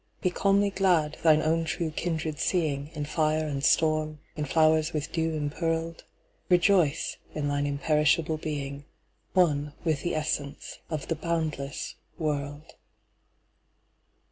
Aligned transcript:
Be 0.21 0.31
calmly 0.31 0.71
glad, 0.71 1.19
thine 1.21 1.43
own 1.43 1.63
true 1.63 1.91
kindred 1.91 2.37
seeingIn 2.37 3.05
fire 3.05 3.45
and 3.45 3.63
storm, 3.63 4.17
in 4.35 4.45
flowers 4.45 4.93
with 4.93 5.11
dew 5.11 5.35
impearled; 5.35 6.05
Rejoice 6.49 7.17
in 7.35 7.47
thine 7.49 7.67
imperishable 7.67 8.37
being, 8.37 8.85
One 9.33 9.73
with 9.83 10.01
the 10.01 10.15
essence 10.15 10.79
of 10.89 11.07
the 11.07 11.15
boundless 11.15 11.97
world. 12.17 12.73